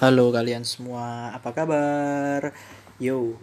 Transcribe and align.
Halo 0.00 0.32
kalian 0.32 0.64
semua, 0.64 1.28
apa 1.36 1.52
kabar? 1.52 2.56
Yo, 2.96 3.36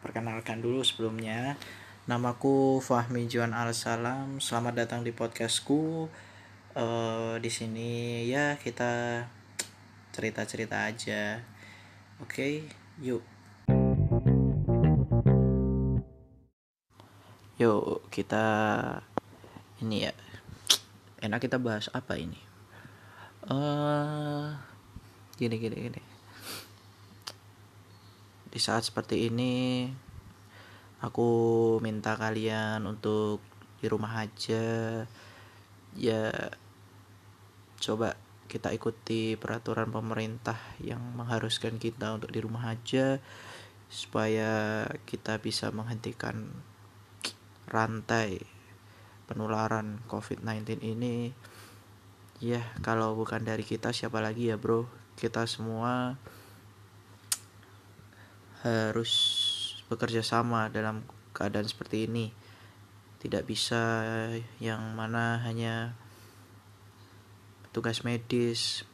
perkenalkan 0.00 0.64
dulu 0.64 0.80
sebelumnya. 0.80 1.60
Namaku 2.08 2.80
Fahmi 2.80 3.28
Juan 3.28 3.52
Al 3.52 3.76
Salam. 3.76 4.40
Selamat 4.40 4.72
datang 4.72 5.04
di 5.04 5.12
podcastku. 5.12 6.08
Uh, 6.72 7.36
di 7.44 7.52
sini 7.52 8.24
ya 8.24 8.56
kita 8.56 9.28
cerita-cerita 10.16 10.88
aja. 10.88 11.44
Oke, 12.24 12.24
okay, 12.24 12.54
yuk. 13.04 13.20
Yuk, 17.60 18.08
kita 18.08 18.48
ini 19.84 20.08
ya. 20.08 20.16
Enak 21.20 21.44
kita 21.44 21.60
bahas 21.60 21.92
apa 21.92 22.16
ini? 22.16 22.40
Uh, 23.44 24.56
gini 25.38 25.54
gini 25.62 25.76
gini. 25.78 26.02
Di 28.50 28.58
saat 28.58 28.82
seperti 28.82 29.30
ini 29.30 29.86
aku 30.98 31.30
minta 31.78 32.18
kalian 32.18 32.82
untuk 32.90 33.38
di 33.78 33.86
rumah 33.86 34.26
aja. 34.26 35.06
Ya 35.94 36.50
coba 37.78 38.18
kita 38.50 38.74
ikuti 38.74 39.38
peraturan 39.38 39.94
pemerintah 39.94 40.58
yang 40.82 40.98
mengharuskan 41.14 41.78
kita 41.78 42.18
untuk 42.18 42.34
di 42.34 42.42
rumah 42.42 42.74
aja 42.74 43.22
supaya 43.86 44.84
kita 45.06 45.38
bisa 45.38 45.70
menghentikan 45.70 46.50
rantai 47.70 48.42
penularan 49.30 50.02
COVID-19 50.10 50.82
ini. 50.82 51.30
Ya 52.42 52.66
kalau 52.82 53.14
bukan 53.14 53.46
dari 53.46 53.62
kita 53.62 53.94
siapa 53.94 54.18
lagi 54.18 54.50
ya 54.50 54.58
bro 54.58 55.07
kita 55.18 55.50
semua 55.50 56.14
harus 58.62 59.12
bekerja 59.90 60.22
sama 60.22 60.70
dalam 60.70 61.02
keadaan 61.34 61.66
seperti 61.66 62.06
ini. 62.06 62.30
Tidak 63.18 63.42
bisa 63.42 64.06
yang 64.62 64.94
mana 64.94 65.42
hanya 65.42 65.98
tugas 67.74 68.06
medis. 68.06 68.86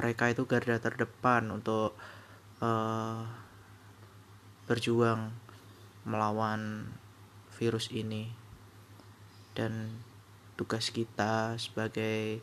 Mereka 0.00 0.32
itu 0.32 0.48
garda 0.48 0.80
terdepan 0.80 1.52
untuk 1.52 1.92
uh, 2.64 3.24
berjuang 4.64 5.32
melawan 6.08 6.88
virus 7.60 7.92
ini. 7.92 8.32
Dan 9.52 10.00
tugas 10.56 10.88
kita 10.88 11.60
sebagai 11.60 12.40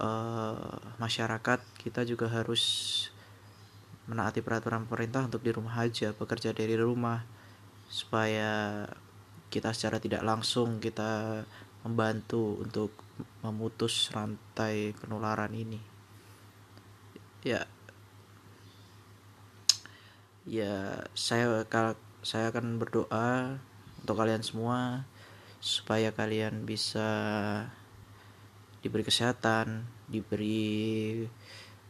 uh, 0.00 0.78
masyarakat 0.98 1.60
kita 1.78 2.06
juga 2.08 2.30
harus 2.30 2.62
menaati 4.04 4.44
peraturan 4.44 4.84
pemerintah 4.84 5.24
untuk 5.24 5.40
di 5.40 5.50
rumah 5.52 5.80
aja 5.80 6.12
bekerja 6.12 6.52
dari 6.52 6.76
rumah 6.76 7.24
supaya 7.88 8.84
kita 9.48 9.72
secara 9.72 10.02
tidak 10.02 10.26
langsung 10.26 10.82
kita 10.82 11.44
membantu 11.84 12.58
untuk 12.64 12.90
memutus 13.44 14.10
rantai 14.10 14.96
penularan 14.98 15.52
ini. 15.52 15.80
Ya 17.44 17.68
ya 20.44 21.00
saya 21.16 21.64
saya 22.24 22.52
akan 22.52 22.76
berdoa 22.80 23.60
untuk 24.00 24.16
kalian 24.16 24.44
semua 24.44 25.08
supaya 25.64 26.12
kalian 26.12 26.68
bisa 26.68 27.08
diberi 28.84 29.00
kesehatan, 29.00 29.88
diberi 30.12 31.24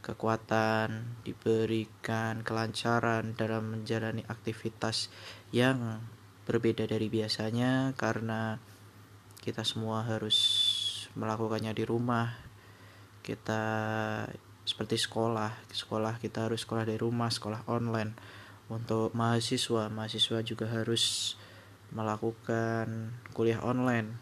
kekuatan, 0.04 1.18
diberikan 1.26 2.46
kelancaran 2.46 3.34
dalam 3.34 3.74
menjalani 3.74 4.22
aktivitas 4.30 5.10
yang 5.50 5.98
berbeda 6.46 6.86
dari 6.86 7.10
biasanya 7.10 7.96
karena 7.98 8.62
kita 9.42 9.66
semua 9.66 10.06
harus 10.06 10.38
melakukannya 11.18 11.74
di 11.74 11.82
rumah. 11.82 12.36
Kita 13.24 13.64
seperti 14.62 15.00
sekolah, 15.00 15.50
sekolah 15.72 16.22
kita 16.22 16.46
harus 16.46 16.62
sekolah 16.62 16.86
dari 16.86 17.00
rumah, 17.00 17.32
sekolah 17.32 17.66
online. 17.66 18.14
Untuk 18.68 19.12
mahasiswa, 19.16 19.90
mahasiswa 19.90 20.40
juga 20.46 20.70
harus 20.70 21.34
melakukan 21.90 23.12
kuliah 23.32 23.60
online. 23.64 24.14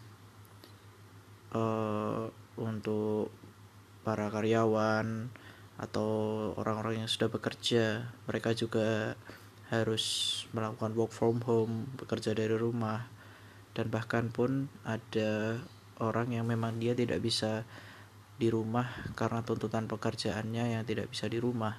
Uh, 1.53 2.33
untuk 2.59 3.33
para 4.03 4.27
karyawan 4.29 5.31
atau 5.79 6.11
orang-orang 6.59 7.05
yang 7.05 7.09
sudah 7.09 7.31
bekerja. 7.31 8.13
Mereka 8.29 8.53
juga 8.53 9.17
harus 9.73 10.05
melakukan 10.53 10.93
work 10.93 11.11
from 11.15 11.41
home 11.43 11.89
bekerja 11.97 12.37
dari 12.37 12.53
rumah. 12.53 13.09
Dan 13.73 13.89
bahkan 13.89 14.29
pun 14.29 14.69
ada 14.85 15.57
orang 15.97 16.29
yang 16.29 16.45
memang 16.45 16.77
dia 16.77 16.93
tidak 16.93 17.23
bisa 17.25 17.65
di 18.37 18.49
rumah 18.49 18.89
karena 19.17 19.41
tuntutan 19.45 19.89
pekerjaannya 19.89 20.77
yang 20.77 20.83
tidak 20.85 21.09
bisa 21.09 21.25
di 21.25 21.41
rumah. 21.41 21.77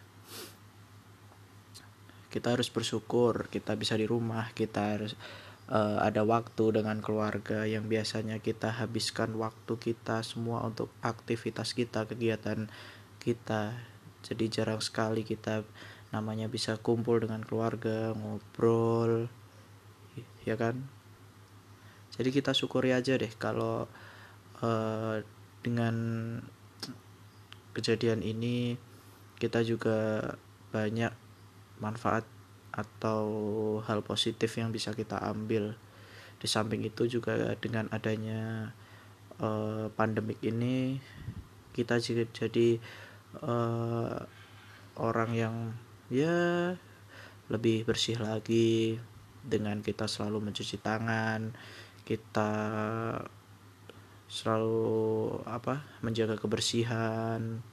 Kita 2.31 2.51
harus 2.51 2.67
bersyukur 2.67 3.47
kita 3.47 3.79
bisa 3.79 3.95
di 3.95 4.11
rumah 4.11 4.51
kita 4.59 4.99
harus 4.99 5.15
uh, 5.71 6.01
ada 6.03 6.25
waktu 6.25 6.81
dengan 6.81 7.01
keluarga 7.01 7.65
yang 7.65 7.89
biasanya 7.89 8.41
kita 8.41 8.73
habiskan 8.75 9.37
waktu 9.37 9.77
kita 9.81 10.21
semua 10.27 10.65
untuk 10.65 10.93
aktivitas 11.01 11.73
kita, 11.73 12.05
kegiatan 12.05 12.69
kita. 13.23 13.77
Jadi 14.25 14.45
jarang 14.49 14.81
sekali 14.81 15.25
kita 15.25 15.65
namanya 16.13 16.49
bisa 16.49 16.81
kumpul 16.81 17.21
dengan 17.21 17.45
keluarga, 17.45 18.13
ngobrol, 18.17 19.29
ya 20.45 20.57
kan? 20.57 20.81
Jadi 22.15 22.31
kita 22.31 22.55
syukuri 22.55 22.95
aja 22.95 23.19
deh 23.19 23.33
kalau 23.35 23.91
uh, 24.63 25.17
dengan 25.65 25.97
kejadian 27.75 28.23
ini 28.23 28.79
kita 29.43 29.67
juga 29.67 30.31
banyak 30.71 31.11
manfaat 31.83 32.23
atau 32.75 33.25
hal 33.87 34.03
positif 34.03 34.59
yang 34.59 34.75
bisa 34.75 34.91
kita 34.91 35.23
ambil. 35.23 35.79
Di 36.43 36.51
samping 36.51 36.83
itu 36.83 37.07
juga 37.07 37.55
dengan 37.63 37.87
adanya 37.95 38.75
uh, 39.39 39.89
pandemik 39.95 40.43
ini 40.43 40.99
kita 41.71 42.03
juga 42.03 42.27
jadi 42.35 42.79
uh, 43.43 44.19
orang 44.99 45.31
yang 45.35 45.57
ya 46.11 46.75
lebih 47.47 47.87
bersih 47.87 48.19
lagi. 48.19 48.99
Dengan 49.45 49.85
kita 49.85 50.09
selalu 50.09 50.41
mencuci 50.49 50.81
tangan 50.81 51.53
kita 52.05 52.53
selalu 54.29 55.41
apa 55.49 55.81
menjaga 56.05 56.37
kebersihan 56.37 57.65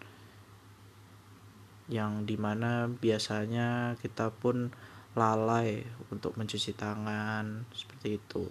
yang 1.92 2.24
di 2.24 2.40
mana 2.40 2.88
biasanya 2.88 4.00
kita 4.00 4.32
pun 4.32 4.72
lalai 5.16 5.84
untuk 6.10 6.36
mencuci 6.40 6.72
tangan 6.76 7.68
seperti 7.76 8.20
itu. 8.20 8.46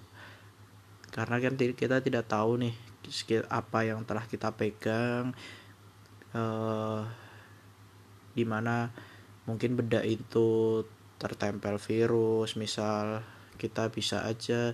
Karena 1.10 1.40
kan 1.42 1.56
kita 1.56 2.04
tidak 2.04 2.30
tahu 2.30 2.60
nih 2.60 2.74
apa 3.50 3.82
yang 3.82 4.06
telah 4.06 4.22
kita 4.28 4.54
pegang 4.54 5.34
eh, 6.36 7.02
di 8.30 8.44
mana 8.46 8.92
mungkin 9.48 9.74
beda 9.74 10.06
itu 10.06 10.80
tertempel 11.18 11.76
virus 11.82 12.54
misal 12.54 13.24
kita 13.58 13.90
bisa 13.90 14.22
aja 14.24 14.72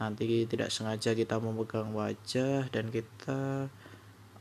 nanti 0.00 0.48
tidak 0.48 0.72
sengaja 0.72 1.12
kita 1.12 1.36
memegang 1.36 1.92
wajah 1.92 2.72
dan 2.72 2.88
kita 2.88 3.68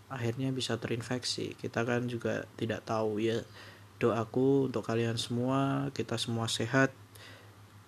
akhirnya 0.10 0.50
bisa 0.50 0.80
terinfeksi. 0.80 1.54
Kita 1.60 1.86
kan 1.86 2.10
juga 2.10 2.48
tidak 2.58 2.88
tahu 2.88 3.22
ya 3.22 3.44
doaku 4.00 4.72
untuk 4.72 4.88
kalian 4.88 5.20
semua 5.20 5.92
kita 5.92 6.16
semua 6.16 6.48
sehat 6.48 6.96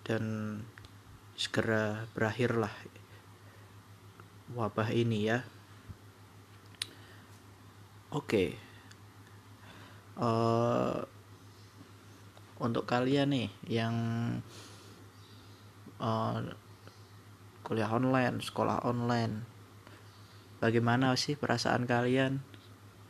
dan 0.04 0.60
segera 1.40 2.04
berakhirlah 2.12 2.72
wabah 4.52 4.92
ini 4.92 5.32
ya. 5.32 5.40
Oke. 8.12 8.28
Okay. 8.28 8.48
uh, 10.20 11.00
eh, 11.00 11.00
untuk 12.60 12.84
kalian 12.84 13.32
nih 13.32 13.48
yang 13.66 13.96
uh, 15.96 16.38
kuliah 17.64 17.88
online 17.88 18.44
sekolah 18.44 18.84
online 18.84 19.48
bagaimana 20.60 21.16
sih 21.16 21.34
perasaan 21.34 21.88
kalian? 21.88 22.44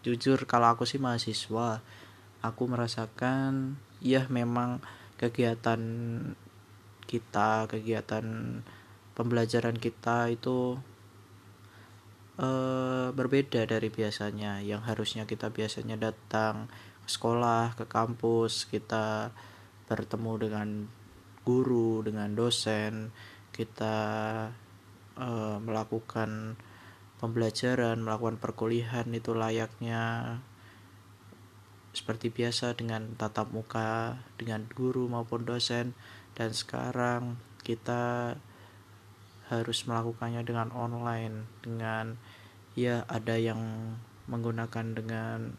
Jujur 0.07 0.47
kalau 0.47 0.73
aku 0.73 0.87
sih 0.87 1.03
mahasiswa 1.03 1.83
aku 2.43 2.69
merasakan 2.69 3.79
ya 4.03 4.27
memang 4.27 4.83
kegiatan 5.17 5.81
kita 7.07 7.71
kegiatan 7.71 8.27
pembelajaran 9.15 9.79
kita 9.79 10.29
itu 10.33 10.81
uh, 12.43 13.09
berbeda 13.15 13.65
dari 13.65 13.89
biasanya. 13.89 14.59
Yang 14.61 14.83
harusnya 14.91 15.25
kita 15.25 15.55
biasanya 15.55 15.97
datang 15.97 16.67
sekolah 17.07 17.75
ke 17.79 17.87
kampus 17.87 18.67
kita 18.71 19.35
bertemu 19.91 20.33
dengan 20.39 20.69
guru 21.43 22.07
dengan 22.07 22.33
dosen 22.39 23.11
kita 23.51 23.99
uh, 25.19 25.57
melakukan 25.59 26.55
pembelajaran 27.19 28.03
melakukan 28.03 28.39
perkuliahan 28.39 29.11
itu 29.15 29.35
layaknya 29.35 30.39
seperti 31.93 32.33
biasa 32.33 32.73
dengan 32.77 33.13
tatap 33.21 33.53
muka 33.53 34.21
dengan 34.41 34.65
guru 34.73 35.09
maupun 35.09 35.45
dosen. 35.45 35.93
Dan 36.33 36.57
sekarang 36.57 37.37
kita 37.61 38.35
harus 39.53 39.85
melakukannya 39.85 40.41
dengan 40.49 40.73
online 40.73 41.45
dengan 41.61 42.17
ya 42.73 43.05
ada 43.05 43.37
yang 43.37 43.61
menggunakan 44.25 44.97
dengan 44.97 45.53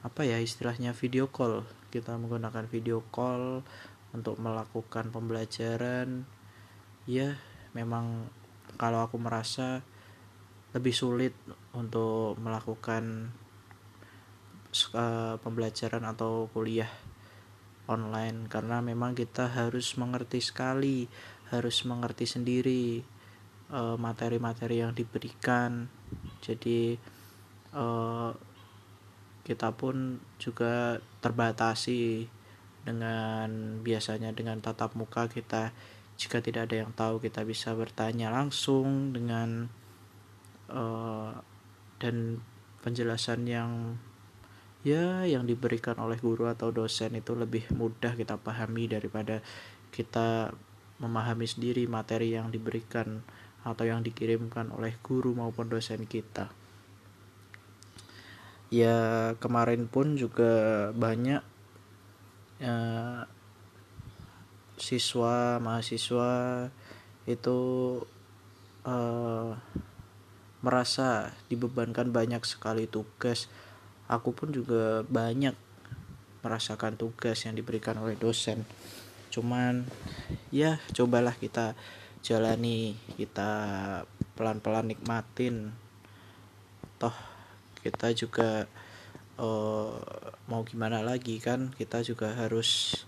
apa 0.00 0.24
ya 0.24 0.40
istilahnya 0.40 0.96
video 0.96 1.28
call. 1.28 1.68
Kita 1.92 2.16
menggunakan 2.16 2.64
video 2.72 3.04
call 3.12 3.60
untuk 4.16 4.40
melakukan 4.40 5.12
pembelajaran. 5.12 6.24
Ya 7.04 7.36
memang 7.76 8.32
kalau 8.80 9.04
aku 9.04 9.20
merasa 9.20 9.84
lebih 10.72 10.96
sulit 10.96 11.36
untuk 11.76 12.40
melakukan 12.40 13.32
uh, 14.92 15.40
pembelajaran 15.40 16.04
atau 16.04 16.52
kuliah 16.52 16.90
online 17.86 18.50
karena 18.50 18.82
memang 18.82 19.14
kita 19.14 19.46
harus 19.46 19.94
mengerti 19.94 20.42
sekali 20.42 21.06
harus 21.54 21.86
mengerti 21.86 22.26
sendiri 22.26 22.98
eh, 23.70 23.96
materi-materi 23.98 24.82
uh, 24.82 24.90
yang 24.90 24.92
diberikan. 24.94 25.86
Jadi 26.42 26.98
uh, 27.74 28.30
kita 29.46 29.70
pun 29.78 30.18
juga 30.42 30.98
terbatasi 31.22 32.26
dengan 32.82 33.78
biasanya 33.82 34.34
dengan 34.34 34.58
tatap 34.58 34.98
muka 34.98 35.30
kita. 35.30 35.70
Jika 36.18 36.42
tidak 36.42 36.70
ada 36.70 36.76
yang 36.86 36.90
tahu 36.96 37.22
kita 37.22 37.46
bisa 37.46 37.76
bertanya 37.78 38.32
langsung 38.32 39.14
dengan 39.14 39.70
uh, 40.72 41.30
dan 42.02 42.42
penjelasan 42.82 43.46
yang 43.46 44.00
ya 44.86 45.26
yang 45.26 45.50
diberikan 45.50 45.98
oleh 45.98 46.14
guru 46.22 46.46
atau 46.46 46.70
dosen 46.70 47.18
itu 47.18 47.34
lebih 47.34 47.66
mudah 47.74 48.14
kita 48.14 48.38
pahami 48.38 48.86
daripada 48.86 49.42
kita 49.90 50.54
memahami 51.02 51.42
sendiri 51.42 51.90
materi 51.90 52.38
yang 52.38 52.54
diberikan 52.54 53.26
atau 53.66 53.82
yang 53.82 54.06
dikirimkan 54.06 54.70
oleh 54.70 54.94
guru 55.02 55.34
maupun 55.34 55.66
dosen 55.66 56.06
kita. 56.06 56.54
Ya 58.70 59.34
kemarin 59.42 59.90
pun 59.90 60.14
juga 60.14 60.94
banyak 60.94 61.42
ya, 62.62 62.76
siswa 64.78 65.58
mahasiswa 65.58 66.30
itu 67.26 67.58
uh, 68.86 69.50
merasa 70.62 71.34
dibebankan 71.50 72.14
banyak 72.14 72.46
sekali 72.46 72.86
tugas 72.86 73.50
aku 74.06 74.34
pun 74.34 74.54
juga 74.54 75.02
banyak 75.06 75.54
merasakan 76.46 76.94
tugas 76.94 77.42
yang 77.42 77.58
diberikan 77.58 77.98
oleh 77.98 78.14
dosen. 78.14 78.62
Cuman 79.34 79.86
ya 80.54 80.78
cobalah 80.94 81.34
kita 81.34 81.74
jalani 82.22 82.94
kita 83.18 83.50
pelan-pelan 84.38 84.94
nikmatin. 84.94 85.74
Toh 87.02 87.14
kita 87.82 88.10
juga 88.14 88.66
uh, 89.38 89.98
mau 90.50 90.62
gimana 90.66 91.02
lagi 91.04 91.38
kan 91.38 91.70
kita 91.74 92.02
juga 92.02 92.34
harus 92.34 93.02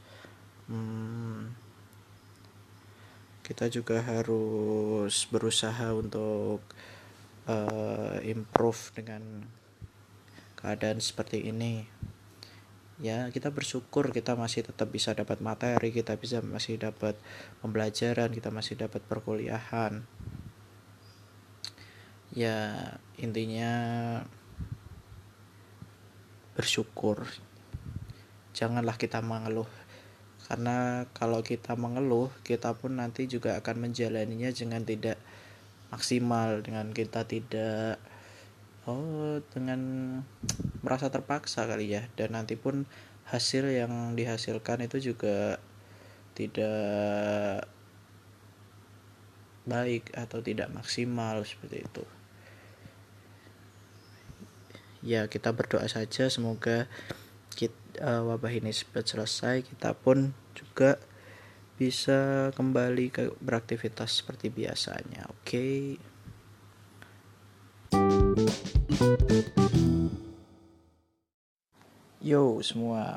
hmm, 0.71 1.51
kita 3.43 3.67
juga 3.73 4.05
harus 4.05 5.25
berusaha 5.33 5.97
untuk 5.97 6.61
uh, 7.49 8.21
improve 8.23 8.93
dengan 8.93 9.23
keadaan 10.59 10.99
seperti 10.99 11.47
ini. 11.47 11.87
Ya 12.99 13.31
kita 13.31 13.55
bersyukur 13.55 14.11
kita 14.11 14.35
masih 14.35 14.67
tetap 14.67 14.91
bisa 14.91 15.15
dapat 15.15 15.39
materi 15.39 15.95
kita 15.95 16.19
bisa 16.19 16.43
masih 16.43 16.83
dapat 16.83 17.15
pembelajaran 17.63 18.35
kita 18.35 18.51
masih 18.51 18.75
dapat 18.75 18.99
perkuliahan. 19.07 20.03
Ya 22.35 22.59
intinya 23.15 23.73
bersyukur. 26.59 27.23
Janganlah 28.51 28.99
kita 28.99 29.23
mengeluh 29.23 29.71
karena 30.51 31.07
kalau 31.15 31.45
kita 31.45 31.79
mengeluh 31.79 32.35
kita 32.43 32.75
pun 32.75 32.99
nanti 32.99 33.31
juga 33.31 33.55
akan 33.63 33.87
menjalaninya 33.87 34.51
dengan 34.51 34.83
tidak 34.83 35.21
maksimal 35.93 36.65
dengan 36.65 36.89
kita 36.91 37.29
tidak 37.29 38.01
oh 38.89 39.45
dengan 39.53 39.81
merasa 40.81 41.13
terpaksa 41.13 41.69
kali 41.69 41.93
ya. 41.93 42.09
Dan 42.17 42.33
nanti 42.33 42.57
pun 42.57 42.89
hasil 43.29 43.69
yang 43.69 44.17
dihasilkan 44.17 44.81
itu 44.81 45.13
juga 45.13 45.61
tidak 46.33 47.69
baik 49.69 50.09
atau 50.17 50.41
tidak 50.41 50.73
maksimal 50.73 51.45
seperti 51.45 51.85
itu. 51.85 52.05
Ya 55.05 55.29
kita 55.29 55.53
berdoa 55.53 55.85
saja. 55.87 56.33
Semoga 56.33 56.89
kita, 57.53 57.77
uh, 58.01 58.23
wabah 58.33 58.51
ini 58.51 58.73
cepat 58.73 59.05
selesai. 59.05 59.69
Kita 59.69 59.93
pun 59.93 60.33
juga 60.57 60.97
bisa 61.79 62.51
kembali 62.57 63.07
ke 63.13 63.23
beraktivitas 63.39 64.25
seperti 64.25 64.51
biasanya. 64.51 65.29
Oke. 65.31 65.45
okay? 65.45 66.08
Yo 72.19 72.59
semua, 72.67 73.15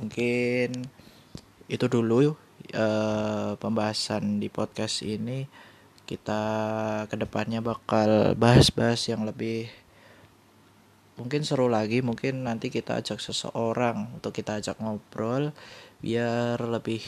mungkin 0.00 0.88
itu 1.68 1.84
dulu 1.84 2.32
uh, 2.72 3.52
pembahasan 3.60 4.40
di 4.40 4.48
podcast 4.48 5.04
ini. 5.04 5.44
Kita 6.08 6.40
ke 7.12 7.20
depannya 7.20 7.60
bakal 7.60 8.32
bahas-bahas 8.40 9.04
yang 9.12 9.28
lebih 9.28 9.68
mungkin 11.20 11.44
seru 11.44 11.68
lagi. 11.68 12.00
Mungkin 12.00 12.48
nanti 12.48 12.72
kita 12.72 13.04
ajak 13.04 13.20
seseorang 13.20 14.16
untuk 14.16 14.32
kita 14.32 14.64
ajak 14.64 14.80
ngobrol 14.80 15.52
biar 16.00 16.56
lebih 16.56 17.04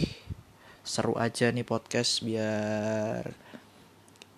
seru 0.85 1.17
aja 1.17 1.49
nih 1.49 1.65
podcast 1.65 2.21
biar 2.21 3.33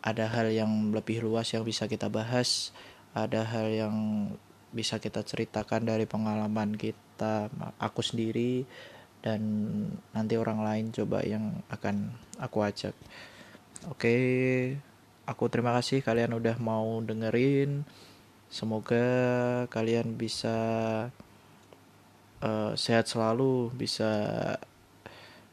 ada 0.07 0.25
hal 0.31 0.55
yang 0.55 0.71
lebih 0.95 1.27
luas 1.27 1.51
yang 1.51 1.67
bisa 1.67 1.91
kita 1.91 2.07
bahas 2.07 2.71
ada 3.13 3.45
hal 3.45 3.69
yang 3.69 3.97
bisa 4.73 4.97
kita 4.97 5.21
ceritakan 5.21 5.85
dari 5.85 6.09
pengalaman 6.09 6.77
kita 6.81 7.53
aku 7.77 8.01
sendiri 8.01 8.65
dan 9.21 9.41
nanti 10.17 10.35
orang 10.35 10.65
lain 10.65 10.87
coba 10.91 11.23
yang 11.23 11.61
akan 11.69 12.17
aku 12.41 12.59
ajak. 12.65 12.97
Oke 13.93 14.17
aku 15.29 15.47
terima 15.53 15.77
kasih 15.77 16.03
kalian 16.03 16.35
udah 16.35 16.57
mau 16.59 16.99
dengerin. 17.05 17.85
Semoga 18.53 19.05
kalian 19.73 20.17
bisa 20.17 20.57
uh, 22.45 22.73
sehat 22.77 23.09
selalu 23.09 23.73
bisa 23.73 24.11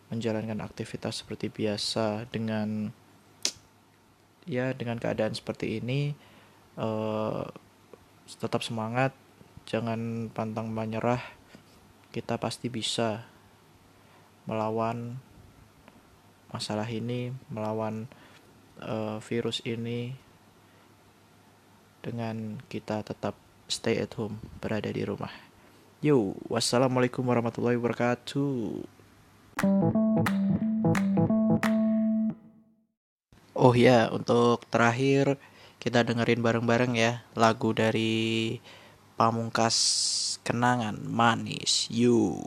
menjalankan 0.09 0.59
aktivitas 0.65 1.21
seperti 1.21 1.53
biasa 1.53 2.25
dengan 2.33 2.89
ya 4.49 4.73
dengan 4.73 4.97
keadaan 4.97 5.37
seperti 5.37 5.77
ini 5.77 6.17
uh, 6.79 7.43
tetap 8.39 8.63
semangat 8.63 9.11
jangan 9.67 10.31
pantang 10.31 10.71
menyerah 10.71 11.21
kita 12.09 12.41
pasti 12.41 12.73
bisa 12.73 13.27
melawan 14.49 15.21
masalah 16.49 16.89
ini 16.89 17.29
melawan 17.53 18.09
uh, 18.81 19.21
virus 19.21 19.61
ini 19.67 20.17
dengan 22.01 22.57
kita 22.65 23.05
tetap 23.05 23.37
stay 23.69 24.01
at 24.01 24.15
home 24.17 24.41
berada 24.57 24.89
di 24.89 25.05
rumah. 25.05 25.29
Yo 26.01 26.33
wassalamualaikum 26.49 27.21
warahmatullahi 27.21 27.77
wabarakatuh. 27.77 28.87
Oh 33.59 33.75
ya 33.75 34.07
untuk 34.09 34.63
terakhir 34.71 35.35
kita 35.79 36.03
dengerin 36.03 36.43
bareng-bareng 36.43 36.93
ya 36.99 37.23
lagu 37.39 37.71
dari 37.71 38.59
Pamungkas 39.15 39.75
Kenangan 40.43 40.99
Manis 41.07 41.87
You 41.87 42.43